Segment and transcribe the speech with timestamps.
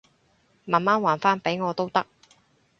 [0.65, 2.07] 慢慢還返畀我都得